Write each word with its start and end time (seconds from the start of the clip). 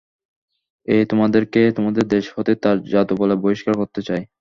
এ 0.87 1.07
তোমাদেরকে 1.11 1.61
তোমাদের 1.77 2.03
দেশ 2.13 2.25
হতে 2.35 2.51
তার 2.63 2.77
জাদুবলে 2.91 3.35
বহিষ্কার 3.43 3.73
করতে 3.81 4.01
চায়। 4.07 4.23